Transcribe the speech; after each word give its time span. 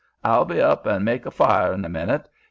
I'll 0.23 0.45
be 0.45 0.59
up 0.59 0.87
and 0.87 1.05
make 1.05 1.27
on 1.27 1.27
a 1.27 1.31
fire 1.31 1.73
in 1.73 1.85
a 1.85 1.89
minute. 1.89 2.27